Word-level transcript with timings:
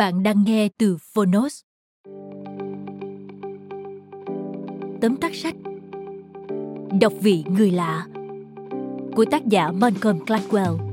Bạn 0.00 0.22
đang 0.22 0.44
nghe 0.44 0.68
từ 0.78 0.96
Phonos. 1.14 1.60
Tóm 5.00 5.16
tắt 5.20 5.34
sách 5.34 5.54
Đọc 7.00 7.12
vị 7.20 7.44
người 7.48 7.70
lạ 7.70 8.06
của 9.16 9.24
tác 9.30 9.46
giả 9.46 9.72
Malcolm 9.72 10.18
Gladwell. 10.18 10.90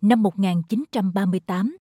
Năm 0.00 0.22
1938, 0.22 1.76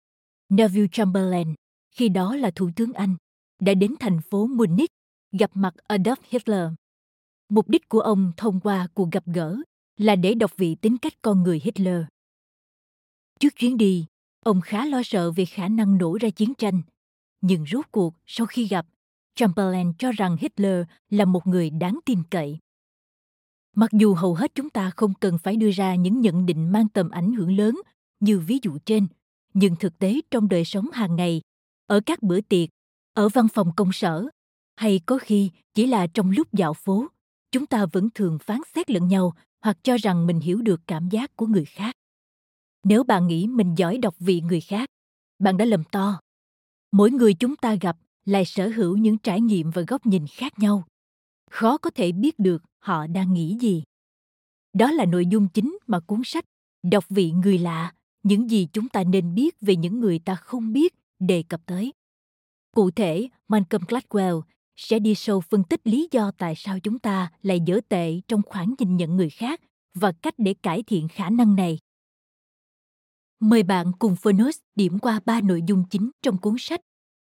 Neville 0.49 0.87
Chamberlain, 0.91 1.53
khi 1.95 2.09
đó 2.09 2.35
là 2.35 2.51
Thủ 2.55 2.69
tướng 2.75 2.93
Anh, 2.93 3.15
đã 3.59 3.73
đến 3.73 3.93
thành 3.99 4.21
phố 4.29 4.47
Munich 4.47 4.91
gặp 5.31 5.51
mặt 5.53 5.73
Adolf 5.87 6.15
Hitler. 6.29 6.69
Mục 7.49 7.69
đích 7.69 7.89
của 7.89 7.99
ông 7.99 8.31
thông 8.37 8.59
qua 8.59 8.87
cuộc 8.93 9.11
gặp 9.11 9.23
gỡ 9.25 9.57
là 9.97 10.15
để 10.15 10.33
đọc 10.33 10.51
vị 10.57 10.75
tính 10.75 10.97
cách 10.97 11.13
con 11.21 11.43
người 11.43 11.61
Hitler. 11.63 12.03
Trước 13.39 13.55
chuyến 13.55 13.77
đi, 13.77 14.05
ông 14.39 14.61
khá 14.61 14.85
lo 14.85 15.01
sợ 15.03 15.31
về 15.31 15.45
khả 15.45 15.67
năng 15.67 15.97
nổ 15.97 16.17
ra 16.21 16.29
chiến 16.29 16.53
tranh. 16.53 16.81
Nhưng 17.41 17.65
rốt 17.65 17.85
cuộc, 17.91 18.13
sau 18.25 18.47
khi 18.47 18.67
gặp, 18.67 18.85
Chamberlain 19.35 19.93
cho 19.93 20.11
rằng 20.11 20.37
Hitler 20.39 20.85
là 21.09 21.25
một 21.25 21.47
người 21.47 21.69
đáng 21.69 21.99
tin 22.05 22.23
cậy. 22.29 22.59
Mặc 23.75 23.89
dù 23.93 24.13
hầu 24.13 24.35
hết 24.35 24.51
chúng 24.55 24.69
ta 24.69 24.89
không 24.89 25.13
cần 25.13 25.37
phải 25.37 25.55
đưa 25.55 25.71
ra 25.71 25.95
những 25.95 26.21
nhận 26.21 26.45
định 26.45 26.71
mang 26.71 26.89
tầm 26.89 27.09
ảnh 27.09 27.33
hưởng 27.33 27.57
lớn 27.57 27.75
như 28.19 28.39
ví 28.39 28.59
dụ 28.63 28.77
trên, 28.85 29.07
nhưng 29.53 29.75
thực 29.75 29.99
tế 29.99 30.21
trong 30.31 30.49
đời 30.49 30.65
sống 30.65 30.91
hàng 30.93 31.15
ngày, 31.15 31.41
ở 31.87 32.01
các 32.05 32.23
bữa 32.23 32.41
tiệc, 32.41 32.69
ở 33.13 33.29
văn 33.29 33.47
phòng 33.53 33.71
công 33.75 33.91
sở 33.91 34.27
hay 34.81 35.01
có 35.05 35.17
khi 35.17 35.51
chỉ 35.73 35.87
là 35.87 36.07
trong 36.07 36.31
lúc 36.31 36.53
dạo 36.53 36.73
phố, 36.73 37.07
chúng 37.51 37.65
ta 37.65 37.85
vẫn 37.85 38.09
thường 38.13 38.37
phán 38.39 38.61
xét 38.75 38.89
lẫn 38.89 39.07
nhau 39.07 39.33
hoặc 39.61 39.77
cho 39.83 39.97
rằng 39.97 40.27
mình 40.27 40.39
hiểu 40.39 40.61
được 40.61 40.81
cảm 40.87 41.09
giác 41.09 41.35
của 41.35 41.45
người 41.45 41.65
khác. 41.65 41.95
Nếu 42.83 43.03
bạn 43.03 43.27
nghĩ 43.27 43.47
mình 43.47 43.75
giỏi 43.75 43.97
đọc 43.97 44.15
vị 44.19 44.41
người 44.41 44.61
khác, 44.61 44.89
bạn 45.39 45.57
đã 45.57 45.65
lầm 45.65 45.83
to. 45.83 46.19
Mỗi 46.91 47.11
người 47.11 47.33
chúng 47.33 47.55
ta 47.55 47.75
gặp 47.75 47.97
lại 48.25 48.45
sở 48.45 48.67
hữu 48.67 48.97
những 48.97 49.17
trải 49.17 49.41
nghiệm 49.41 49.71
và 49.71 49.81
góc 49.87 50.05
nhìn 50.05 50.25
khác 50.27 50.59
nhau. 50.59 50.83
Khó 51.51 51.77
có 51.77 51.89
thể 51.89 52.11
biết 52.11 52.39
được 52.39 52.63
họ 52.79 53.07
đang 53.07 53.33
nghĩ 53.33 53.57
gì. 53.59 53.83
Đó 54.73 54.91
là 54.91 55.05
nội 55.05 55.25
dung 55.25 55.47
chính 55.47 55.77
mà 55.87 55.99
cuốn 55.99 56.21
sách 56.23 56.45
đọc 56.83 57.05
vị 57.09 57.31
người 57.31 57.57
lạ, 57.57 57.93
những 58.23 58.49
gì 58.49 58.67
chúng 58.73 58.89
ta 58.89 59.03
nên 59.03 59.35
biết 59.35 59.55
về 59.61 59.75
những 59.75 59.99
người 59.99 60.19
ta 60.19 60.35
không 60.35 60.73
biết, 60.73 60.93
đề 61.19 61.43
cập 61.43 61.61
tới. 61.65 61.93
Cụ 62.75 62.91
thể, 62.91 63.29
malcolm 63.47 63.83
gladwell 63.83 64.41
sẽ 64.75 64.99
đi 64.99 65.15
sâu 65.15 65.41
phân 65.41 65.63
tích 65.63 65.81
lý 65.83 66.07
do 66.11 66.31
tại 66.37 66.53
sao 66.55 66.79
chúng 66.79 66.99
ta 66.99 67.31
lại 67.41 67.59
dở 67.65 67.79
tệ 67.89 68.21
trong 68.27 68.41
khoản 68.45 68.73
nhìn 68.79 68.97
nhận 68.97 69.15
người 69.15 69.29
khác 69.29 69.61
và 69.93 70.11
cách 70.21 70.33
để 70.37 70.53
cải 70.53 70.83
thiện 70.83 71.07
khả 71.07 71.29
năng 71.29 71.55
này. 71.55 71.79
Mời 73.39 73.63
bạn 73.63 73.91
cùng 73.99 74.15
Phonos 74.15 74.57
điểm 74.75 74.99
qua 74.99 75.19
ba 75.25 75.41
nội 75.41 75.61
dung 75.67 75.83
chính 75.89 76.11
trong 76.21 76.37
cuốn 76.37 76.55
sách 76.59 76.81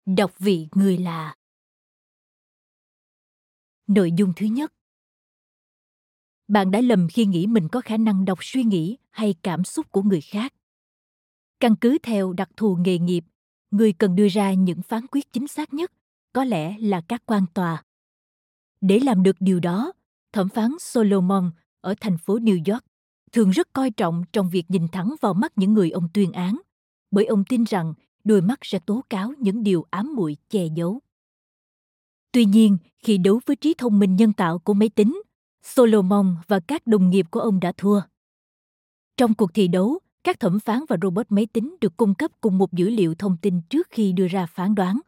Đọc 0.06 0.40
vị 0.40 0.68
người 0.76 0.98
là. 0.98 1.36
Nội 3.88 4.12
dung 4.18 4.34
thứ 4.36 4.46
nhất 4.46 4.74
Bạn 6.48 6.72
đã 6.72 6.82
lầm 6.82 7.08
khi 7.14 7.26
nghĩ 7.26 7.48
mình 7.48 7.68
có 7.72 7.82
khả 7.82 7.98
năng 7.98 8.26
đọc 8.26 8.40
suy 8.42 8.64
nghĩ 8.64 8.98
hay 9.12 9.36
cảm 9.44 9.64
xúc 9.64 9.92
của 9.92 10.02
người 10.02 10.22
khác. 10.22 10.54
Căn 11.60 11.76
cứ 11.82 11.98
theo 12.04 12.34
đặc 12.34 12.50
thù 12.58 12.76
nghề 12.76 13.00
nghiệp, 13.00 13.24
người 13.72 13.94
cần 13.94 14.16
đưa 14.16 14.28
ra 14.28 14.54
những 14.54 14.82
phán 14.82 15.08
quyết 15.12 15.34
chính 15.34 15.48
xác 15.48 15.74
nhất 15.74 15.92
có 16.36 16.44
lẽ 16.44 16.78
là 16.80 17.02
các 17.02 17.24
quan 17.26 17.46
tòa. 17.54 17.84
Để 18.82 19.00
làm 19.00 19.24
được 19.24 19.36
điều 19.40 19.60
đó, 19.60 19.92
thẩm 20.34 20.50
phán 20.50 20.72
Solomon 20.80 21.52
ở 21.82 21.96
thành 22.02 22.18
phố 22.18 22.38
New 22.38 22.74
York 22.74 22.84
thường 23.32 23.50
rất 23.50 23.68
coi 23.74 23.92
trọng 23.92 24.24
trong 24.34 24.50
việc 24.50 24.72
nhìn 24.72 24.88
thẳng 24.92 25.16
vào 25.22 25.34
mắt 25.34 25.52
những 25.56 25.74
người 25.74 25.90
ông 25.90 26.08
tuyên 26.14 26.32
án, 26.32 26.62
bởi 27.12 27.26
ông 27.26 27.44
tin 27.50 27.64
rằng 27.64 27.94
đôi 28.24 28.42
mắt 28.42 28.60
sẽ 28.62 28.80
tố 28.80 29.04
cáo 29.10 29.34
những 29.40 29.64
điều 29.64 29.86
ám 29.90 30.16
muội 30.16 30.38
che 30.50 30.66
giấu. 30.76 31.00
Tuy 32.32 32.46
nhiên, 32.46 32.78
khi 33.00 33.18
đấu 33.18 33.40
với 33.46 33.56
trí 33.56 33.74
thông 33.78 34.00
minh 34.00 34.16
nhân 34.16 34.34
tạo 34.34 34.60
của 34.60 34.74
máy 34.74 34.90
tính, 34.90 35.22
Solomon 35.64 36.36
và 36.48 36.60
các 36.60 36.88
đồng 36.88 37.10
nghiệp 37.10 37.26
của 37.32 37.40
ông 37.40 37.60
đã 37.60 37.72
thua. 37.78 38.02
Trong 39.18 39.34
cuộc 39.34 39.54
thi 39.54 39.68
đấu, 39.68 40.00
các 40.24 40.40
thẩm 40.40 40.60
phán 40.60 40.80
và 40.90 40.98
robot 41.02 41.26
máy 41.30 41.46
tính 41.46 41.76
được 41.82 41.98
cung 41.98 42.14
cấp 42.14 42.32
cùng 42.42 42.58
một 42.58 42.74
dữ 42.74 42.90
liệu 42.90 43.16
thông 43.16 43.38
tin 43.42 43.62
trước 43.70 43.88
khi 43.90 44.12
đưa 44.12 44.28
ra 44.28 44.46
phán 44.46 44.76
đoán. 44.76 45.00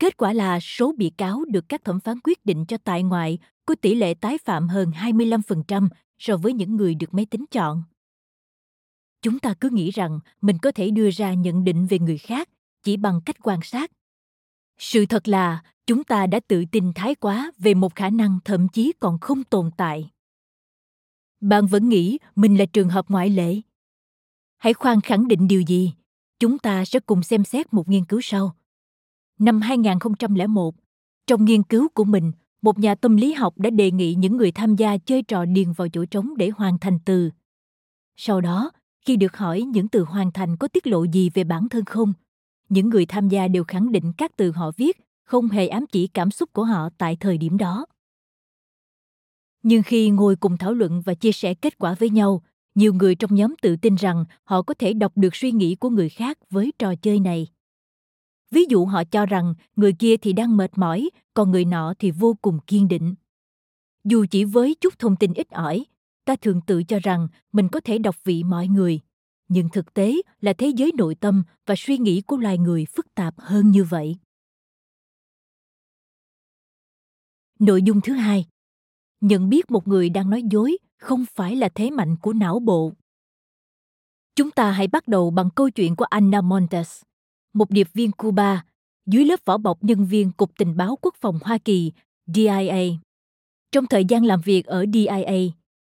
Kết 0.00 0.16
quả 0.16 0.32
là 0.32 0.60
số 0.60 0.92
bị 0.92 1.10
cáo 1.10 1.44
được 1.44 1.68
các 1.68 1.84
thẩm 1.84 2.00
phán 2.00 2.20
quyết 2.24 2.46
định 2.46 2.64
cho 2.66 2.76
tại 2.84 3.02
ngoại 3.02 3.38
có 3.66 3.74
tỷ 3.74 3.94
lệ 3.94 4.14
tái 4.14 4.38
phạm 4.38 4.68
hơn 4.68 4.90
25% 4.90 5.88
so 6.18 6.36
với 6.36 6.52
những 6.52 6.76
người 6.76 6.94
được 6.94 7.14
máy 7.14 7.26
tính 7.26 7.44
chọn. 7.50 7.82
Chúng 9.22 9.38
ta 9.38 9.54
cứ 9.60 9.70
nghĩ 9.70 9.90
rằng 9.90 10.20
mình 10.40 10.58
có 10.58 10.72
thể 10.72 10.90
đưa 10.90 11.10
ra 11.10 11.34
nhận 11.34 11.64
định 11.64 11.86
về 11.86 11.98
người 11.98 12.18
khác 12.18 12.48
chỉ 12.82 12.96
bằng 12.96 13.20
cách 13.26 13.36
quan 13.42 13.60
sát. 13.62 13.90
Sự 14.78 15.06
thật 15.06 15.28
là 15.28 15.62
chúng 15.86 16.04
ta 16.04 16.26
đã 16.26 16.40
tự 16.48 16.64
tin 16.72 16.92
thái 16.92 17.14
quá 17.14 17.52
về 17.58 17.74
một 17.74 17.94
khả 17.94 18.10
năng 18.10 18.38
thậm 18.44 18.68
chí 18.68 18.92
còn 19.00 19.18
không 19.18 19.44
tồn 19.44 19.70
tại. 19.76 20.10
Bạn 21.40 21.66
vẫn 21.66 21.88
nghĩ 21.88 22.18
mình 22.36 22.58
là 22.58 22.66
trường 22.66 22.88
hợp 22.88 23.08
ngoại 23.08 23.30
lệ. 23.30 23.60
Hãy 24.56 24.74
khoan 24.74 25.00
khẳng 25.00 25.28
định 25.28 25.48
điều 25.48 25.60
gì? 25.60 25.92
Chúng 26.38 26.58
ta 26.58 26.84
sẽ 26.84 27.00
cùng 27.00 27.22
xem 27.22 27.44
xét 27.44 27.72
một 27.72 27.88
nghiên 27.88 28.04
cứu 28.04 28.20
sau 28.22 28.54
Năm 29.40 29.60
2001, 29.60 30.74
trong 31.26 31.44
nghiên 31.44 31.62
cứu 31.62 31.88
của 31.94 32.04
mình, 32.04 32.32
một 32.62 32.78
nhà 32.78 32.94
tâm 32.94 33.16
lý 33.16 33.32
học 33.32 33.58
đã 33.58 33.70
đề 33.70 33.90
nghị 33.90 34.14
những 34.14 34.36
người 34.36 34.52
tham 34.52 34.76
gia 34.76 34.96
chơi 34.96 35.22
trò 35.22 35.44
điền 35.44 35.72
vào 35.72 35.88
chỗ 35.88 36.04
trống 36.04 36.36
để 36.36 36.50
hoàn 36.56 36.78
thành 36.78 36.98
từ. 37.04 37.30
Sau 38.16 38.40
đó, 38.40 38.70
khi 39.06 39.16
được 39.16 39.36
hỏi 39.36 39.62
những 39.62 39.88
từ 39.88 40.04
hoàn 40.04 40.32
thành 40.32 40.56
có 40.56 40.68
tiết 40.68 40.86
lộ 40.86 41.04
gì 41.04 41.30
về 41.30 41.44
bản 41.44 41.68
thân 41.68 41.84
không, 41.84 42.12
những 42.68 42.88
người 42.88 43.06
tham 43.06 43.28
gia 43.28 43.48
đều 43.48 43.64
khẳng 43.64 43.92
định 43.92 44.12
các 44.16 44.36
từ 44.36 44.50
họ 44.50 44.70
viết 44.76 45.00
không 45.24 45.48
hề 45.48 45.68
ám 45.68 45.86
chỉ 45.86 46.06
cảm 46.06 46.30
xúc 46.30 46.52
của 46.52 46.64
họ 46.64 46.88
tại 46.98 47.16
thời 47.16 47.38
điểm 47.38 47.56
đó. 47.56 47.86
Nhưng 49.62 49.82
khi 49.82 50.10
ngồi 50.10 50.36
cùng 50.36 50.56
thảo 50.56 50.72
luận 50.72 51.02
và 51.04 51.14
chia 51.14 51.32
sẻ 51.32 51.54
kết 51.54 51.78
quả 51.78 51.94
với 51.94 52.10
nhau, 52.10 52.42
nhiều 52.74 52.94
người 52.94 53.14
trong 53.14 53.34
nhóm 53.34 53.54
tự 53.62 53.76
tin 53.76 53.94
rằng 53.94 54.24
họ 54.44 54.62
có 54.62 54.74
thể 54.74 54.92
đọc 54.92 55.12
được 55.16 55.36
suy 55.36 55.52
nghĩ 55.52 55.74
của 55.74 55.90
người 55.90 56.08
khác 56.08 56.38
với 56.50 56.72
trò 56.78 56.94
chơi 56.94 57.20
này 57.20 57.46
ví 58.50 58.64
dụ 58.68 58.84
họ 58.84 59.04
cho 59.04 59.26
rằng 59.26 59.54
người 59.76 59.92
kia 59.92 60.16
thì 60.16 60.32
đang 60.32 60.56
mệt 60.56 60.78
mỏi, 60.78 61.10
còn 61.34 61.50
người 61.50 61.64
nọ 61.64 61.94
thì 61.98 62.10
vô 62.10 62.36
cùng 62.42 62.58
kiên 62.66 62.88
định. 62.88 63.14
Dù 64.04 64.26
chỉ 64.30 64.44
với 64.44 64.74
chút 64.80 64.98
thông 64.98 65.16
tin 65.16 65.34
ít 65.34 65.50
ỏi, 65.50 65.84
ta 66.24 66.36
thường 66.36 66.60
tự 66.66 66.82
cho 66.82 66.98
rằng 66.98 67.28
mình 67.52 67.68
có 67.68 67.80
thể 67.80 67.98
đọc 67.98 68.16
vị 68.24 68.42
mọi 68.44 68.68
người. 68.68 69.00
Nhưng 69.48 69.68
thực 69.68 69.94
tế 69.94 70.14
là 70.40 70.52
thế 70.52 70.68
giới 70.68 70.92
nội 70.98 71.14
tâm 71.14 71.42
và 71.66 71.74
suy 71.78 71.98
nghĩ 71.98 72.20
của 72.20 72.36
loài 72.36 72.58
người 72.58 72.84
phức 72.84 73.14
tạp 73.14 73.34
hơn 73.38 73.70
như 73.70 73.84
vậy. 73.84 74.16
Nội 77.58 77.82
dung 77.82 78.00
thứ 78.00 78.12
hai. 78.12 78.46
Nhận 79.20 79.48
biết 79.48 79.70
một 79.70 79.88
người 79.88 80.10
đang 80.10 80.30
nói 80.30 80.42
dối 80.50 80.78
không 80.96 81.24
phải 81.34 81.56
là 81.56 81.68
thế 81.68 81.90
mạnh 81.90 82.16
của 82.16 82.32
não 82.32 82.58
bộ. 82.58 82.92
Chúng 84.36 84.50
ta 84.50 84.70
hãy 84.70 84.86
bắt 84.86 85.08
đầu 85.08 85.30
bằng 85.30 85.50
câu 85.50 85.70
chuyện 85.70 85.96
của 85.96 86.04
anna 86.04 86.40
montes 86.40 87.02
một 87.52 87.70
điệp 87.70 87.88
viên 87.94 88.12
cuba, 88.12 88.64
dưới 89.06 89.24
lớp 89.24 89.40
vỏ 89.44 89.58
bọc 89.58 89.84
nhân 89.84 90.06
viên 90.06 90.32
cục 90.32 90.50
tình 90.58 90.76
báo 90.76 90.98
quốc 91.02 91.14
phòng 91.20 91.38
hoa 91.42 91.58
kỳ 91.58 91.92
dia 92.26 92.62
trong 93.72 93.86
thời 93.86 94.04
gian 94.04 94.24
làm 94.24 94.40
việc 94.40 94.66
ở 94.66 94.84
dia 94.92 95.06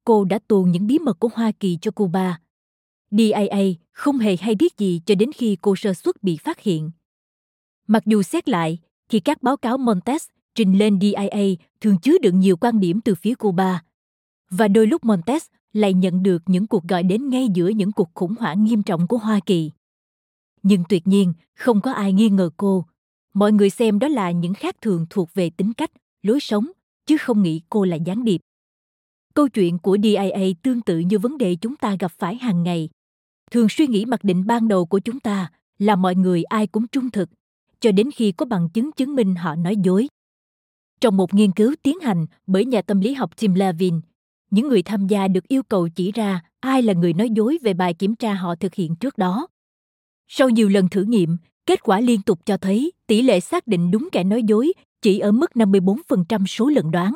cô 0.04 0.24
đã 0.24 0.38
tuồn 0.48 0.70
những 0.70 0.86
bí 0.86 0.98
mật 0.98 1.18
của 1.18 1.28
hoa 1.34 1.52
kỳ 1.60 1.78
cho 1.80 1.90
cuba 1.90 2.40
dia 3.10 3.34
không 3.92 4.18
hề 4.18 4.36
hay 4.36 4.54
biết 4.54 4.78
gì 4.78 5.00
cho 5.06 5.14
đến 5.14 5.32
khi 5.32 5.56
cô 5.60 5.76
sơ 5.76 5.94
xuất 5.94 6.22
bị 6.22 6.36
phát 6.36 6.60
hiện 6.60 6.90
mặc 7.86 8.02
dù 8.06 8.22
xét 8.22 8.48
lại, 8.48 8.78
thì 9.08 9.20
các 9.20 9.42
báo 9.42 9.56
cáo 9.56 9.78
montes 9.78 10.26
trình 10.54 10.78
lên 10.78 11.00
DIA 11.00 11.44
thường 11.80 11.98
chứa 11.98 12.18
đựng 12.22 12.40
nhiều 12.40 12.56
quan 12.56 12.80
điểm 12.80 13.00
từ 13.00 13.14
phía 13.14 13.34
Cuba. 13.34 13.82
Và 14.50 14.68
đôi 14.68 14.86
lúc 14.86 15.04
Montes 15.04 15.46
lại 15.72 15.94
nhận 15.94 16.22
được 16.22 16.42
những 16.46 16.66
cuộc 16.66 16.84
gọi 16.84 17.02
đến 17.02 17.28
ngay 17.28 17.48
giữa 17.54 17.68
những 17.68 17.92
cuộc 17.92 18.10
khủng 18.14 18.34
hoảng 18.38 18.64
nghiêm 18.64 18.82
trọng 18.82 19.06
của 19.06 19.18
Hoa 19.18 19.40
Kỳ. 19.46 19.70
Nhưng 20.64 20.84
tuyệt 20.88 21.06
nhiên, 21.06 21.32
không 21.54 21.80
có 21.80 21.92
ai 21.92 22.12
nghi 22.12 22.28
ngờ 22.28 22.50
cô. 22.56 22.84
Mọi 23.34 23.52
người 23.52 23.70
xem 23.70 23.98
đó 23.98 24.08
là 24.08 24.30
những 24.30 24.54
khác 24.54 24.76
thường 24.80 25.06
thuộc 25.10 25.34
về 25.34 25.50
tính 25.50 25.72
cách, 25.72 25.90
lối 26.22 26.40
sống, 26.40 26.66
chứ 27.06 27.16
không 27.16 27.42
nghĩ 27.42 27.60
cô 27.68 27.84
là 27.84 27.96
gián 27.96 28.24
điệp. 28.24 28.40
Câu 29.34 29.48
chuyện 29.48 29.78
của 29.78 29.96
DIA 30.02 30.44
tương 30.62 30.80
tự 30.80 30.98
như 30.98 31.18
vấn 31.18 31.38
đề 31.38 31.54
chúng 31.54 31.76
ta 31.76 31.96
gặp 32.00 32.12
phải 32.18 32.36
hàng 32.36 32.62
ngày. 32.62 32.88
Thường 33.50 33.68
suy 33.68 33.86
nghĩ 33.86 34.04
mặc 34.04 34.24
định 34.24 34.46
ban 34.46 34.68
đầu 34.68 34.86
của 34.86 34.98
chúng 34.98 35.20
ta 35.20 35.52
là 35.78 35.96
mọi 35.96 36.14
người 36.14 36.44
ai 36.44 36.66
cũng 36.66 36.86
trung 36.86 37.10
thực, 37.10 37.30
cho 37.80 37.92
đến 37.92 38.10
khi 38.10 38.32
có 38.32 38.46
bằng 38.46 38.68
chứng 38.68 38.92
chứng 38.92 39.14
minh 39.14 39.34
họ 39.34 39.54
nói 39.54 39.76
dối. 39.76 40.08
Trong 41.00 41.16
một 41.16 41.34
nghiên 41.34 41.52
cứu 41.52 41.74
tiến 41.82 42.00
hành 42.00 42.26
bởi 42.46 42.64
nhà 42.64 42.82
tâm 42.82 43.00
lý 43.00 43.14
học 43.14 43.30
Tim 43.36 43.54
Levin, 43.54 44.00
những 44.50 44.68
người 44.68 44.82
tham 44.82 45.06
gia 45.06 45.28
được 45.28 45.48
yêu 45.48 45.62
cầu 45.62 45.88
chỉ 45.88 46.12
ra 46.12 46.44
ai 46.60 46.82
là 46.82 46.92
người 46.92 47.12
nói 47.12 47.30
dối 47.30 47.58
về 47.62 47.74
bài 47.74 47.94
kiểm 47.94 48.14
tra 48.14 48.34
họ 48.34 48.54
thực 48.54 48.74
hiện 48.74 48.96
trước 48.96 49.18
đó. 49.18 49.46
Sau 50.28 50.48
nhiều 50.48 50.68
lần 50.68 50.88
thử 50.88 51.02
nghiệm, 51.02 51.36
kết 51.66 51.82
quả 51.82 52.00
liên 52.00 52.22
tục 52.22 52.46
cho 52.46 52.56
thấy 52.56 52.92
tỷ 53.06 53.22
lệ 53.22 53.40
xác 53.40 53.66
định 53.66 53.90
đúng 53.90 54.08
kẻ 54.12 54.24
nói 54.24 54.42
dối 54.42 54.72
chỉ 55.02 55.18
ở 55.18 55.32
mức 55.32 55.50
54% 55.54 56.46
số 56.46 56.68
lần 56.68 56.90
đoán. 56.90 57.12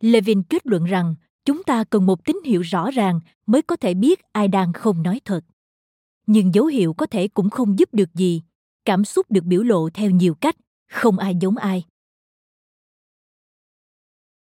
Levin 0.00 0.42
kết 0.42 0.66
luận 0.66 0.84
rằng 0.84 1.14
chúng 1.44 1.62
ta 1.62 1.84
cần 1.84 2.06
một 2.06 2.24
tín 2.24 2.36
hiệu 2.44 2.60
rõ 2.60 2.90
ràng 2.90 3.20
mới 3.46 3.62
có 3.62 3.76
thể 3.76 3.94
biết 3.94 4.20
ai 4.32 4.48
đang 4.48 4.72
không 4.72 5.02
nói 5.02 5.20
thật. 5.24 5.40
Nhưng 6.26 6.54
dấu 6.54 6.66
hiệu 6.66 6.94
có 6.94 7.06
thể 7.06 7.28
cũng 7.28 7.50
không 7.50 7.78
giúp 7.78 7.88
được 7.94 8.14
gì. 8.14 8.42
Cảm 8.84 9.04
xúc 9.04 9.30
được 9.30 9.44
biểu 9.44 9.62
lộ 9.62 9.90
theo 9.90 10.10
nhiều 10.10 10.34
cách, 10.34 10.56
không 10.88 11.18
ai 11.18 11.34
giống 11.40 11.56
ai. 11.56 11.84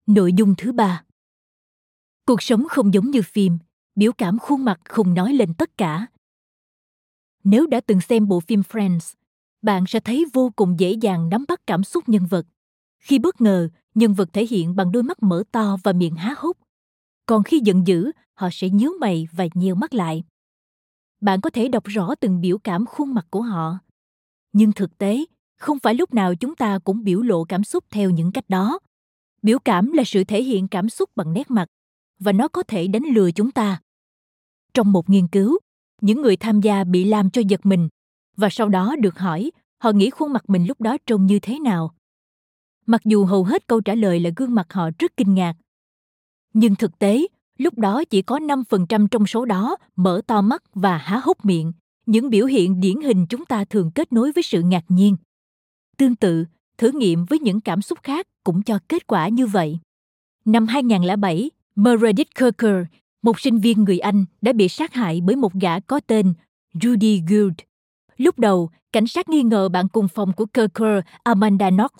Nội 0.06 0.32
dung 0.32 0.54
thứ 0.58 0.72
ba 0.72 1.04
Cuộc 2.26 2.42
sống 2.42 2.66
không 2.68 2.94
giống 2.94 3.10
như 3.10 3.22
phim, 3.22 3.58
biểu 3.94 4.12
cảm 4.12 4.38
khuôn 4.38 4.64
mặt 4.64 4.80
không 4.84 5.14
nói 5.14 5.32
lên 5.32 5.54
tất 5.54 5.76
cả. 5.76 6.06
Nếu 7.44 7.66
đã 7.66 7.80
từng 7.80 8.00
xem 8.00 8.28
bộ 8.28 8.40
phim 8.40 8.60
Friends, 8.60 9.14
bạn 9.62 9.84
sẽ 9.86 10.00
thấy 10.00 10.24
vô 10.32 10.52
cùng 10.56 10.80
dễ 10.80 10.92
dàng 10.92 11.28
nắm 11.28 11.44
bắt 11.48 11.60
cảm 11.66 11.84
xúc 11.84 12.08
nhân 12.08 12.26
vật. 12.26 12.46
Khi 12.98 13.18
bất 13.18 13.40
ngờ, 13.40 13.68
nhân 13.94 14.14
vật 14.14 14.32
thể 14.32 14.46
hiện 14.46 14.76
bằng 14.76 14.92
đôi 14.92 15.02
mắt 15.02 15.22
mở 15.22 15.42
to 15.52 15.76
và 15.82 15.92
miệng 15.92 16.14
há 16.14 16.34
hốc. 16.36 16.56
Còn 17.26 17.42
khi 17.42 17.60
giận 17.64 17.86
dữ, 17.86 18.10
họ 18.34 18.48
sẽ 18.52 18.68
nhíu 18.68 18.92
mày 19.00 19.28
và 19.32 19.46
nheo 19.54 19.74
mắt 19.74 19.94
lại. 19.94 20.24
Bạn 21.20 21.40
có 21.40 21.50
thể 21.50 21.68
đọc 21.68 21.84
rõ 21.84 22.14
từng 22.20 22.40
biểu 22.40 22.58
cảm 22.58 22.86
khuôn 22.86 23.14
mặt 23.14 23.26
của 23.30 23.42
họ. 23.42 23.78
Nhưng 24.52 24.72
thực 24.72 24.98
tế, 24.98 25.24
không 25.58 25.78
phải 25.78 25.94
lúc 25.94 26.14
nào 26.14 26.34
chúng 26.34 26.56
ta 26.56 26.78
cũng 26.78 27.04
biểu 27.04 27.22
lộ 27.22 27.44
cảm 27.44 27.64
xúc 27.64 27.84
theo 27.90 28.10
những 28.10 28.32
cách 28.32 28.48
đó 28.48 28.78
biểu 29.42 29.58
cảm 29.58 29.92
là 29.92 30.02
sự 30.06 30.24
thể 30.24 30.42
hiện 30.42 30.68
cảm 30.68 30.88
xúc 30.88 31.10
bằng 31.16 31.32
nét 31.32 31.50
mặt 31.50 31.68
và 32.18 32.32
nó 32.32 32.48
có 32.48 32.62
thể 32.62 32.86
đánh 32.86 33.02
lừa 33.14 33.30
chúng 33.30 33.50
ta 33.50 33.80
trong 34.74 34.92
một 34.92 35.10
nghiên 35.10 35.28
cứu 35.28 35.58
những 36.00 36.22
người 36.22 36.36
tham 36.36 36.60
gia 36.60 36.84
bị 36.84 37.04
làm 37.04 37.30
cho 37.30 37.42
giật 37.48 37.66
mình 37.66 37.88
và 38.36 38.48
sau 38.50 38.68
đó 38.68 38.96
được 38.96 39.18
hỏi 39.18 39.50
họ 39.78 39.90
nghĩ 39.92 40.10
khuôn 40.10 40.32
mặt 40.32 40.50
mình 40.50 40.66
lúc 40.66 40.80
đó 40.80 40.96
trông 41.06 41.26
như 41.26 41.38
thế 41.38 41.58
nào 41.58 41.94
mặc 42.86 43.00
dù 43.04 43.24
hầu 43.24 43.44
hết 43.44 43.66
câu 43.66 43.80
trả 43.80 43.94
lời 43.94 44.20
là 44.20 44.30
gương 44.36 44.54
mặt 44.54 44.72
họ 44.72 44.90
rất 44.98 45.16
kinh 45.16 45.34
ngạc 45.34 45.54
nhưng 46.52 46.74
thực 46.74 46.98
tế 46.98 47.26
lúc 47.60 47.78
đó 47.78 48.04
chỉ 48.10 48.22
có 48.22 48.38
5% 48.38 49.06
trong 49.06 49.26
số 49.26 49.44
đó 49.44 49.76
mở 49.96 50.20
to 50.26 50.42
mắt 50.42 50.62
và 50.74 50.98
há 50.98 51.20
hốc 51.22 51.44
miệng, 51.44 51.72
những 52.06 52.30
biểu 52.30 52.46
hiện 52.46 52.80
điển 52.80 53.00
hình 53.00 53.26
chúng 53.26 53.44
ta 53.44 53.64
thường 53.64 53.90
kết 53.94 54.12
nối 54.12 54.32
với 54.32 54.42
sự 54.42 54.62
ngạc 54.62 54.84
nhiên. 54.88 55.16
Tương 55.96 56.16
tự, 56.16 56.44
thử 56.78 56.90
nghiệm 56.94 57.24
với 57.24 57.38
những 57.38 57.60
cảm 57.60 57.82
xúc 57.82 57.98
khác 58.02 58.26
cũng 58.44 58.62
cho 58.62 58.78
kết 58.88 59.06
quả 59.06 59.28
như 59.28 59.46
vậy. 59.46 59.78
Năm 60.44 60.66
2007, 60.66 61.50
Meredith 61.76 62.34
Kirker, 62.34 62.86
một 63.22 63.40
sinh 63.40 63.58
viên 63.58 63.84
người 63.84 63.98
Anh 63.98 64.24
đã 64.42 64.52
bị 64.52 64.68
sát 64.68 64.94
hại 64.94 65.20
bởi 65.20 65.36
một 65.36 65.54
gã 65.54 65.80
có 65.80 66.00
tên 66.06 66.34
Judy 66.74 67.22
Gould. 67.28 67.54
Lúc 68.16 68.38
đầu, 68.38 68.70
cảnh 68.92 69.06
sát 69.06 69.28
nghi 69.28 69.42
ngờ 69.42 69.68
bạn 69.68 69.88
cùng 69.88 70.08
phòng 70.08 70.32
của 70.32 70.46
Kirker, 70.46 71.04
Amanda 71.22 71.70
Knox. 71.70 71.90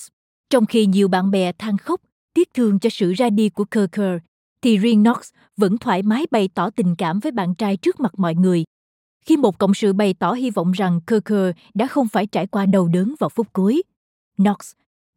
Trong 0.50 0.66
khi 0.66 0.86
nhiều 0.86 1.08
bạn 1.08 1.30
bè 1.30 1.52
than 1.52 1.76
khóc, 1.76 2.00
tiếc 2.34 2.54
thương 2.54 2.78
cho 2.78 2.90
sự 2.90 3.12
ra 3.12 3.30
đi 3.30 3.48
của 3.48 3.64
Kirker, 3.64 4.18
thì 4.62 4.76
riêng 4.76 5.02
Knox 5.02 5.30
vẫn 5.56 5.78
thoải 5.78 6.02
mái 6.02 6.26
bày 6.30 6.48
tỏ 6.54 6.70
tình 6.70 6.96
cảm 6.96 7.20
với 7.20 7.32
bạn 7.32 7.54
trai 7.54 7.76
trước 7.76 8.00
mặt 8.00 8.12
mọi 8.16 8.34
người. 8.34 8.64
Khi 9.26 9.36
một 9.36 9.58
cộng 9.58 9.74
sự 9.74 9.92
bày 9.92 10.14
tỏ 10.14 10.32
hy 10.32 10.50
vọng 10.50 10.72
rằng 10.72 11.00
Kirker 11.06 11.50
đã 11.74 11.86
không 11.86 12.08
phải 12.08 12.26
trải 12.26 12.46
qua 12.46 12.66
đau 12.66 12.88
đớn 12.88 13.14
vào 13.18 13.28
phút 13.28 13.46
cuối, 13.52 13.82
Knox 14.38 14.56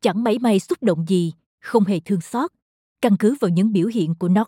chẳng 0.03 0.23
mấy 0.23 0.39
may 0.39 0.59
xúc 0.59 0.83
động 0.83 1.05
gì, 1.07 1.33
không 1.61 1.83
hề 1.83 1.99
thương 1.99 2.21
xót. 2.21 2.51
Căn 3.01 3.17
cứ 3.17 3.35
vào 3.41 3.49
những 3.49 3.73
biểu 3.73 3.87
hiện 3.87 4.15
của 4.15 4.27
Knox, 4.27 4.47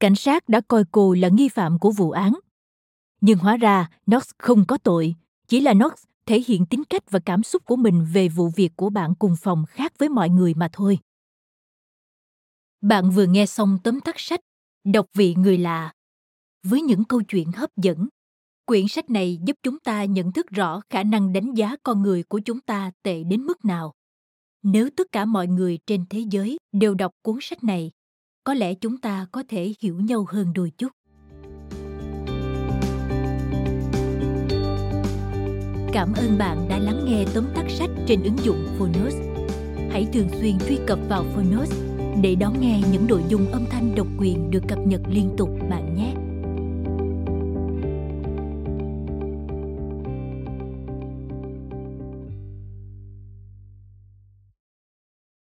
cảnh 0.00 0.14
sát 0.14 0.48
đã 0.48 0.60
coi 0.68 0.84
cô 0.92 1.14
là 1.14 1.28
nghi 1.28 1.48
phạm 1.48 1.78
của 1.78 1.90
vụ 1.90 2.10
án. 2.10 2.32
Nhưng 3.20 3.38
hóa 3.38 3.56
ra 3.56 3.90
Knox 4.06 4.30
không 4.38 4.64
có 4.66 4.78
tội, 4.78 5.14
chỉ 5.48 5.60
là 5.60 5.72
Knox 5.72 5.92
thể 6.26 6.42
hiện 6.46 6.66
tính 6.66 6.84
cách 6.84 7.10
và 7.10 7.18
cảm 7.24 7.42
xúc 7.42 7.64
của 7.64 7.76
mình 7.76 8.06
về 8.12 8.28
vụ 8.28 8.48
việc 8.48 8.72
của 8.76 8.90
bạn 8.90 9.14
cùng 9.14 9.36
phòng 9.40 9.64
khác 9.68 9.92
với 9.98 10.08
mọi 10.08 10.28
người 10.28 10.54
mà 10.54 10.68
thôi. 10.72 10.98
Bạn 12.80 13.10
vừa 13.10 13.26
nghe 13.26 13.46
xong 13.46 13.78
tóm 13.84 14.00
tắt 14.00 14.14
sách 14.18 14.40
Đọc 14.84 15.06
vị 15.14 15.34
người 15.34 15.58
lạ 15.58 15.92
với 16.62 16.82
những 16.82 17.04
câu 17.04 17.22
chuyện 17.22 17.52
hấp 17.52 17.70
dẫn. 17.76 18.08
Quyển 18.64 18.88
sách 18.88 19.10
này 19.10 19.38
giúp 19.46 19.56
chúng 19.62 19.78
ta 19.78 20.04
nhận 20.04 20.32
thức 20.32 20.46
rõ 20.50 20.80
khả 20.90 21.02
năng 21.02 21.32
đánh 21.32 21.54
giá 21.54 21.76
con 21.82 22.02
người 22.02 22.22
của 22.22 22.38
chúng 22.38 22.60
ta 22.60 22.90
tệ 23.02 23.24
đến 23.24 23.42
mức 23.42 23.64
nào. 23.64 23.92
Nếu 24.62 24.90
tất 24.96 25.06
cả 25.12 25.24
mọi 25.24 25.46
người 25.46 25.78
trên 25.86 26.04
thế 26.10 26.24
giới 26.30 26.58
đều 26.72 26.94
đọc 26.94 27.12
cuốn 27.22 27.38
sách 27.40 27.64
này, 27.64 27.90
có 28.46 28.54
lẽ 28.54 28.74
chúng 28.74 28.98
ta 28.98 29.26
có 29.32 29.42
thể 29.48 29.72
hiểu 29.80 30.00
nhau 30.00 30.26
hơn 30.28 30.52
đôi 30.54 30.70
chút. 30.78 30.88
Cảm 35.92 36.12
ơn 36.16 36.38
bạn 36.38 36.66
đã 36.68 36.78
lắng 36.78 37.04
nghe 37.06 37.24
tóm 37.34 37.44
tắt 37.54 37.64
sách 37.68 37.90
trên 38.06 38.22
ứng 38.22 38.36
dụng 38.42 38.66
Phonos. 38.78 39.14
Hãy 39.90 40.06
thường 40.12 40.28
xuyên 40.40 40.58
truy 40.68 40.78
cập 40.86 40.98
vào 41.08 41.24
Phonos 41.34 41.72
để 42.22 42.34
đón 42.34 42.60
nghe 42.60 42.80
những 42.92 43.06
nội 43.08 43.22
dung 43.28 43.52
âm 43.52 43.64
thanh 43.70 43.94
độc 43.94 44.06
quyền 44.18 44.50
được 44.50 44.62
cập 44.68 44.78
nhật 44.86 45.00
liên 45.10 45.34
tục 45.38 45.50
bạn 45.70 45.96
nhé. 45.96 46.14